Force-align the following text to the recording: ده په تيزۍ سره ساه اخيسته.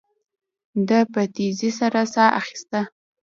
ده 0.87 0.99
په 1.13 1.21
تيزۍ 1.35 1.71
سره 1.79 2.01
ساه 2.13 2.29
اخيسته. 2.39 2.81